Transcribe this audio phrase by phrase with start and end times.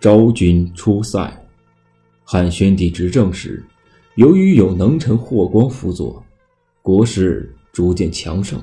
[0.00, 1.32] 昭君出塞。
[2.22, 3.64] 汉宣帝执政时，
[4.14, 6.24] 由于有能臣霍光辅佐，
[6.82, 8.60] 国势逐渐强盛。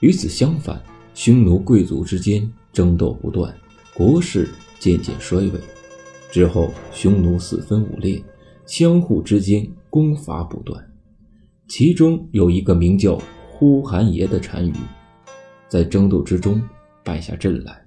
[0.00, 0.82] 与此相反，
[1.14, 3.54] 匈奴贵族之间争斗不断，
[3.94, 4.48] 国势
[4.80, 5.60] 渐渐衰微。
[6.32, 8.22] 之后，匈奴四分五裂，
[8.66, 10.84] 相互之间攻伐不断。
[11.68, 14.74] 其中有一个名叫呼韩邪的单于，
[15.68, 16.60] 在争斗之中
[17.04, 17.80] 败下阵来，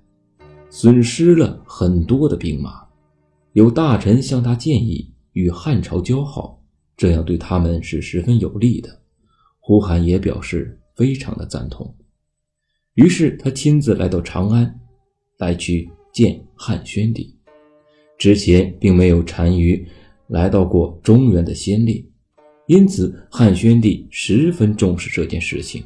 [0.71, 2.81] 损失了很多的兵马。
[3.52, 6.63] 有大臣向他建议与汉朝交好，
[6.95, 9.02] 这样对他们是十分有利的。
[9.59, 11.93] 呼韩邪表示非常的赞同。
[12.93, 14.79] 于是他亲自来到长安，
[15.38, 17.35] 来去见汉宣帝。
[18.17, 19.85] 之前并没有单于
[20.27, 22.09] 来到过中原的先例，
[22.67, 25.84] 因此汉宣帝十分重视这件事情，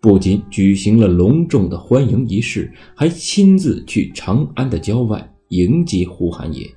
[0.00, 6.70] 不仅举行了隆重的欢迎仪式，还亲自去长安的郊外迎接呼韩邪。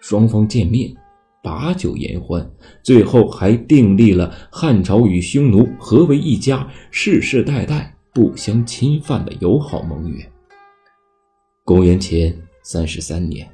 [0.00, 0.94] 双方见面，
[1.42, 2.48] 把酒言欢，
[2.82, 7.90] 最后还订立了汉朝与匈奴合为一家，世世代代。
[8.14, 10.24] 不相侵犯的友好盟约。
[11.64, 13.44] 公元前三十三年，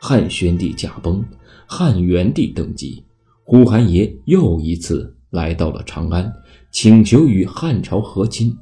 [0.00, 1.22] 汉宣帝驾崩，
[1.66, 3.04] 汉元帝登基，
[3.44, 6.32] 呼韩邪又一次来到了长安，
[6.70, 8.56] 请求与汉朝和亲。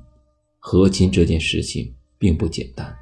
[0.58, 2.94] 和亲这件事情并不简单，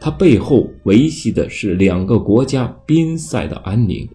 [0.00, 4.08] 它背后维系的是两个国家边塞的安宁。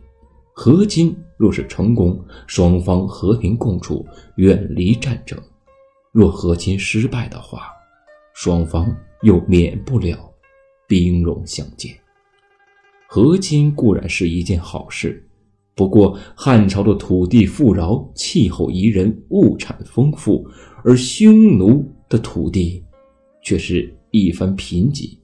[0.54, 4.06] 和亲若是成功，双方和平共处，
[4.38, 5.40] 远离战争。
[6.12, 7.70] 若和亲失败的话，
[8.34, 10.18] 双方又免不了
[10.88, 11.96] 兵戎相见。
[13.08, 15.27] 和亲固然是一件好事，
[15.78, 20.44] 不过汉朝的土地富饶，气候宜人，物产丰富，
[20.84, 22.84] 而匈奴的土地
[23.44, 25.16] 却是一番贫瘠，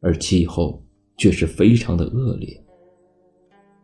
[0.00, 0.84] 而气候
[1.16, 2.60] 却是非常的恶劣。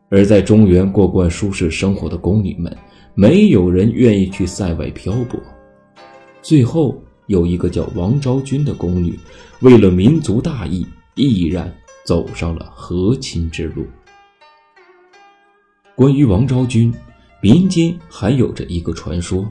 [0.08, 2.76] 而在中原过惯舒适生活的宫女们，
[3.14, 5.40] 没有人愿意去塞外漂泊。
[6.42, 9.16] 最后，有一个叫王昭君的宫女，
[9.60, 10.84] 为了民族大义，
[11.14, 11.72] 毅然
[12.04, 13.84] 走上了和亲之路。
[16.00, 16.90] 关于王昭君，
[17.42, 19.46] 民间还有着一个传说：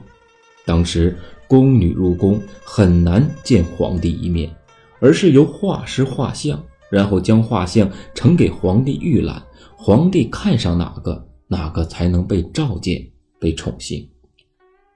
[0.66, 1.16] 当时
[1.46, 4.52] 宫女入宫很难见皇帝一面，
[4.98, 9.40] 而是由画师画像，然后将画像呈给皇帝预览，
[9.76, 14.04] 皇帝看上哪个，哪个才能被召见、被宠幸。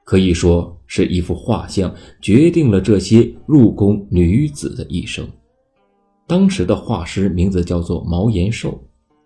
[0.03, 5.25] 可以说是一幅画像决定了这些入宫女子的一生。
[6.27, 8.83] 当时的画师名字叫做毛延寿，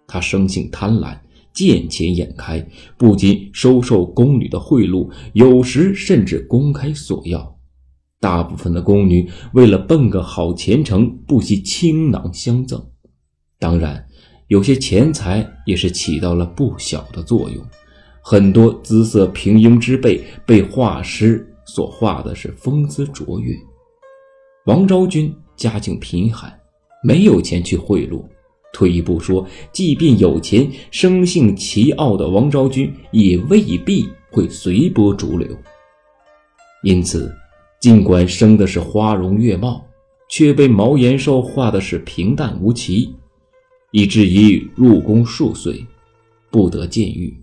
[0.06, 1.18] 他生性贪婪，
[1.52, 2.66] 见钱眼开，
[2.96, 7.58] 不仅收受宫女的贿赂，有时甚至公开索要。
[8.20, 12.84] 大部分的宫女为了奔个好前程，不惜倾囊相赠。
[13.58, 14.06] 当然，
[14.48, 17.64] 有些钱财也是起到了不小的作用。
[18.20, 23.54] 很多姿色平庸之辈被画师所画的是风姿卓越。
[24.66, 26.52] 王昭君家境贫寒，
[27.02, 28.22] 没有钱去贿赂。
[28.72, 35.48] 退一步说，即便有钱，生性奇傲的王昭君也未必会随波逐流。
[36.82, 37.34] 因此，
[37.80, 39.84] 尽管生的是花容月貌，
[40.28, 43.14] 却被毛延寿画的是平淡无奇，
[43.90, 45.84] 以至于入宫数岁，
[46.50, 47.36] 不得见玉。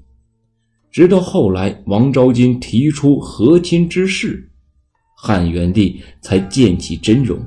[0.91, 4.49] 直到后来，王昭君提出和亲之事，
[5.17, 7.37] 汉元帝才见其真容，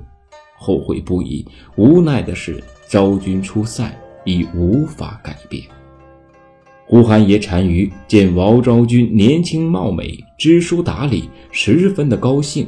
[0.58, 1.46] 后悔不已。
[1.76, 3.88] 无奈的是，昭君出塞，
[4.24, 5.62] 已无法改变。
[6.86, 12.66] 呼韩邪单于见王昭君年轻貌美，知书达理，十分的高兴，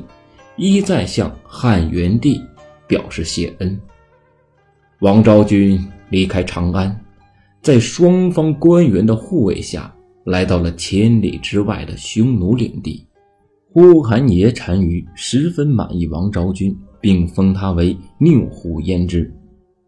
[0.57, 2.41] 一再向汉元帝
[2.87, 3.81] 表示谢恩。
[5.01, 6.95] 王昭君离开长安，
[7.63, 9.93] 在双方官员的护卫下。
[10.25, 13.05] 来到了千里之外的匈奴领地，
[13.73, 19.35] 呼韩邪单于十分满意王昭君，并封她为宁虎胭脂，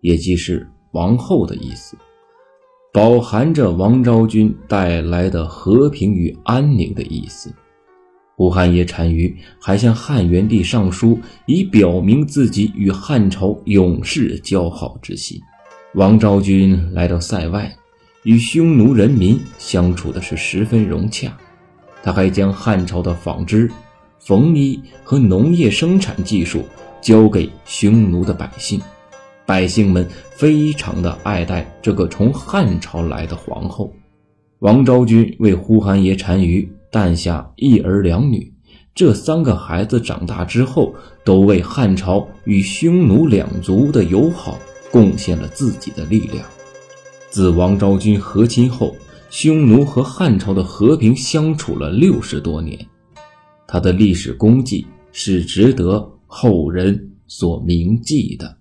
[0.03, 1.97] 也即是王后的意思，
[2.93, 7.51] 饱含着王昭君带来的和平与安宁的意思。
[8.37, 15.41] 呼韩邪单于还向汉元帝上书，以表明自己与汉朝永世交好之心。
[15.95, 17.75] 王昭君来到塞外。
[18.25, 21.37] 与匈奴人民相处的是十分融洽，
[22.05, 23.69] 他还将汉朝的纺织、
[24.21, 26.63] 缝衣和农业生产技术
[27.01, 28.81] 交给匈奴的百姓，
[29.45, 33.93] 百姓们非常的爱戴这个从汉朝来的皇后。
[34.61, 38.53] 王昭君为呼韩邪单于诞下一儿两女，
[38.95, 40.95] 这三个孩子长大之后，
[41.25, 44.59] 都为汉朝与匈奴两族的友好
[44.91, 46.45] 贡献了自己的力量。
[47.29, 48.95] 自王昭君和亲后，
[49.31, 52.79] 匈奴和汉朝的和平相处了六十多年，
[53.67, 58.59] 他的历史功绩是值得后人所铭记的。